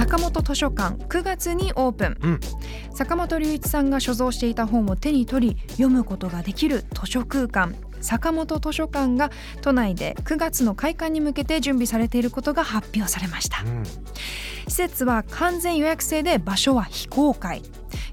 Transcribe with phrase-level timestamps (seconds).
[0.00, 2.40] 坂本図書館9月にオープン、うん。
[2.94, 7.76] 坂本龍一さんが所蔵していた本を手に取り読むことができる図書空間。
[8.00, 13.62] 坂本図書館が都内で9月の開館に向けて準備されていることが発表されました。
[13.62, 13.84] うん。
[14.68, 17.60] 施設は完全予約制で場所は非公開。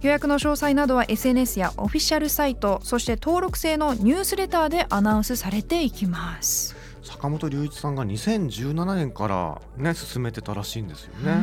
[0.02, 6.75] 予約の詳細などは SNS やオフィシャルサイトそして登録制のニュースレターでアナウンスされていきます。
[7.08, 11.35] 坂本龍一さんが2017年からね進めてたらしいんですようね。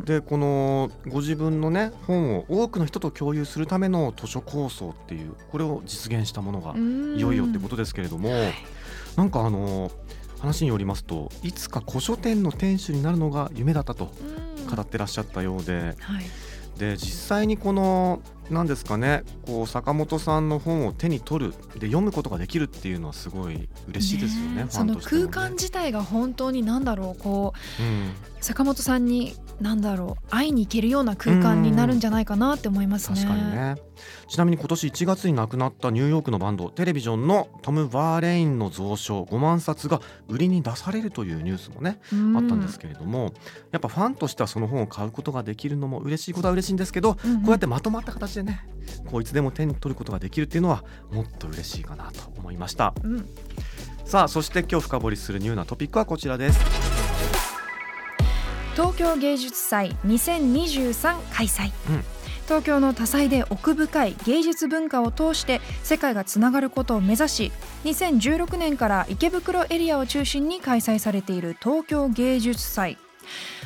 [0.00, 0.04] ん。
[0.04, 7.16] でこのご自分のね本を多くの人と共有するための図書構想っていうこれを実現したものがうん。
[7.16, 8.30] いよいよってことですけれども
[9.16, 9.90] なんかあの
[10.38, 14.12] 話によりますといつか古書店の店主になるのが夢だったと
[14.58, 14.74] うん。
[14.74, 16.24] 語ってらっしゃったようではい。
[16.78, 28.12] で実際にこの何ですかねこう坂本さんの本を手に取るで読むことができるっていうのはすごい嬉しいですよねねファその空間自体が本当に何だろうこううん。
[28.40, 33.16] 坂本さんに何だろう会いに行けるような空間になるんじゃないかなって思いますね。
[33.22, 33.76] 確かにね。
[34.28, 42.36] ちなみに今年1月に亡くなったニューヨークのバンドテレビジョンのトム・バーレインの蔵書5万冊が売りに出されるというニュースもね、うん。
[42.36, 43.34] あったんですけれども
[43.70, 47.40] やっぱファンとしてはその本を買うことができるのも嬉しいことは嬉しいんですけど、うんうん。
[47.42, 48.64] こうやってまとまった形でね
[49.10, 52.94] こういつでも手に取ることができるっていうのはもっと嬉しいかなと思いました。
[53.02, 53.28] うん。
[54.04, 56.99] さあそして今日深掘りするニューなトピックはこちらです
[58.74, 62.04] 東京芸術祭2023開催、うん。
[62.46, 67.52] 東京の多彩で奥深い芸術文化を通して世界がつながることを目指し
[67.84, 72.98] 2016年から池袋エリアを中心に開催されている東京芸術祭。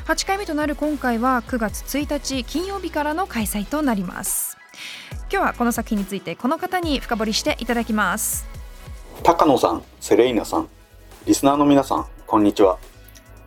[0.05, 4.57] 8回目となる今回は9月1日金曜日からの開催となります。
[5.31, 8.45] 今日はこの作品についてこの方に深掘りしていただきます。
[9.23, 10.67] 高野さん、セレイナさん、
[11.25, 12.77] リスナーの皆さん、こんにちは。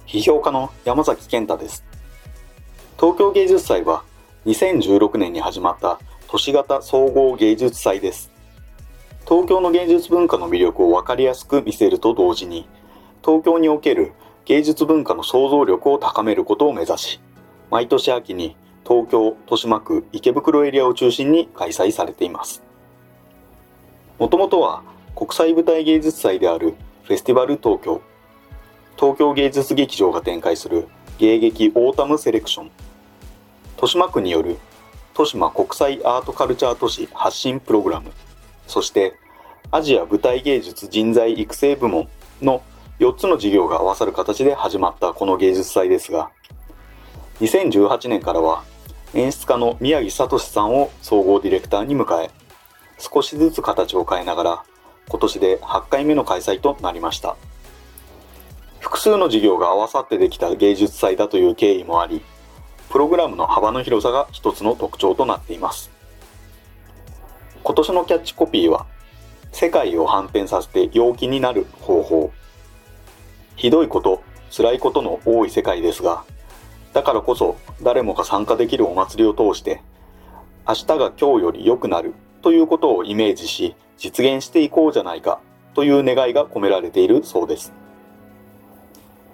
[0.09, 1.85] 批評家の山崎健太です。
[2.99, 4.05] 東京芸術祭は
[4.47, 8.31] 2016年に始まった都市型総合芸術祭です。
[9.29, 12.67] 東京の芸術文化の魅力をわかりやすく見せると同時に、
[13.23, 14.13] 東京における
[14.47, 17.21] 芸術文化の創造力を高めることを目指し、
[17.71, 18.57] 毎年秋に
[18.89, 22.63] 東京、豊島区、池袋エリアを中心に開催されています。
[24.19, 24.83] もともとは
[25.15, 28.01] 国際舞台芸術祭であるフェスティバル東京
[28.99, 30.89] 東京芸術劇場が展開する
[31.19, 32.71] 芸劇オータムセレクション。
[33.77, 34.59] 豊島区による
[35.13, 38.11] 豊島国際アートカルチャー都市発信プログラム。
[38.67, 39.15] そして
[39.71, 42.09] アジア舞台芸術人材育成部門
[42.43, 42.61] の
[42.99, 46.31] 4つの事業が合わさる形で始まったこの芸術祭ですが
[47.41, 48.65] 2018年からは
[49.15, 52.31] 演出家の宮城聡さんを総合ディレクターに迎え
[52.99, 54.65] 少しずつ形を変えながら
[55.09, 57.37] 今年で8回目の開催となりました。
[58.81, 62.23] 複数の事業が合わさってできた芸術祭だという経緯もあり
[62.91, 65.91] プログラムの幅の広さが一つの特徴となっています。
[67.63, 68.87] 今年のキャッチコピーは
[69.53, 72.33] 世界を反転させて陽気になる方法。
[73.57, 76.25] ひどいこと辛いことの多い世界ですが
[76.93, 79.83] だからこそ誰もが参加できるお祭りを通して
[80.67, 85.41] 明日が今日より良くなるということをイメージし実現していこうじゃないか
[85.75, 87.73] という願いが込められているそうです。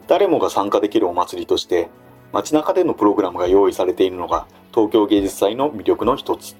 [0.06, 1.88] 誰もが参加できるお祭りとして
[2.32, 6.56] 街中でのプログラムが用意されているのが東京芸術祭の魅力の一つ。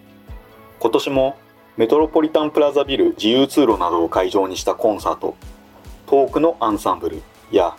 [0.78, 1.36] 今年も
[1.76, 5.36] メトロポリタンプラザビル自由通路などを会場にしたコンサート
[6.06, 7.76] トークのアンサンブルや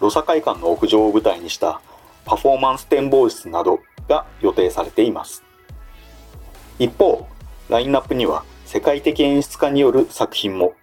[0.00, 1.80] ロサ会館の屋上を舞台にした
[2.24, 5.42] パフォーマンス展望室などが予定されています。
[6.78, 7.26] 一方
[7.68, 10.74] ラインナップには世界的演出家による作品も。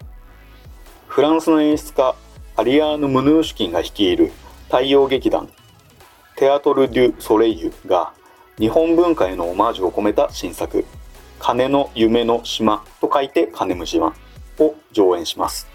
[1.07, 2.15] フランスの演出家
[2.61, 4.31] アリアーヌ・ムヌーシュキンが率いる
[4.65, 5.49] 太陽劇団
[6.35, 8.13] テアトル・デュ・ソレイユが
[8.59, 10.85] 日本文化へのオマージュを込めた新作
[11.41, 14.13] 「鐘の夢の島」と書いて「鐘む島」
[14.61, 15.67] を上演します。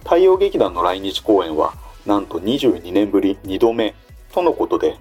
[0.00, 1.72] 太陽劇団の来日公演は
[2.04, 3.94] なんと22年ぶり2度目
[4.34, 4.98] とのことで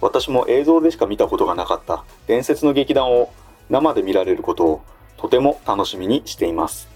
[0.00, 3.30] 私も映像でしか見たことがなかった伝説の劇団を
[3.68, 4.82] 生で見られることを
[5.18, 6.93] とても楽しみにしています。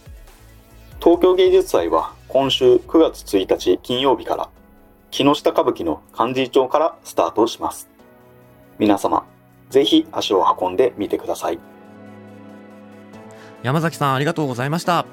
[1.00, 4.50] 東京芸術祭は今週9月1日金曜日から
[5.12, 7.88] 木下歌舞伎の漢字町からスタートします。
[8.80, 9.24] 皆様
[9.70, 11.60] ぜひ足を運んでみてください。
[13.62, 15.06] 山崎さんありがとうございました。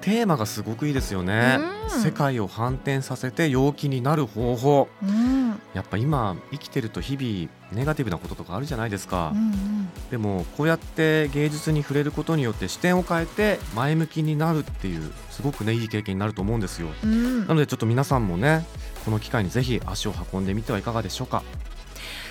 [0.00, 1.58] テーマがすごくいいですよね。
[1.84, 2.02] うん。
[2.02, 4.88] 世界を反転させて陽気になる方法。
[5.02, 5.37] うん
[5.78, 9.68] やっぱ今生きてると日々ネガティブなこととかあるじゃないですか、うん
[10.10, 16.88] でもこうやって芸術に触れることによって視点を変えて前向きになるっていうすごくねいい経験になると思うんですよ。
[17.04, 17.46] うん。
[17.46, 18.64] なのでちょっと皆さんもね
[19.04, 21.42] この機会にぜひ足を運んでみてはいかがでしょうか。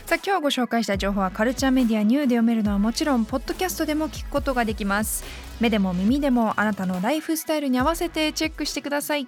[0.07, 5.23] さあ今日ご紹介した情報はカルチャーメディアニューで読めるのはもちろんポッドキャストでも聞くことができます。
[5.59, 9.27] 目でも耳でもあなたのライフスタイルに合わせてチェックしてください